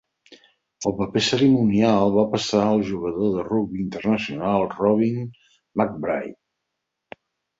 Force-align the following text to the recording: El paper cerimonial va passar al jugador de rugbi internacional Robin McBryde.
El 0.89 0.93
paper 0.99 1.21
cerimonial 1.25 2.13
va 2.15 2.23
passar 2.31 2.61
al 2.69 2.81
jugador 2.87 3.29
de 3.37 3.45
rugbi 3.49 3.79
internacional 3.83 4.67
Robin 4.71 5.19
McBryde. 5.27 7.21